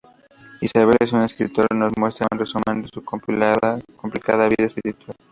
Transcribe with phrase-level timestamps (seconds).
[0.61, 5.15] Isabel, en sus escritos, nos muestra un resumen de su complicada vida espiritual.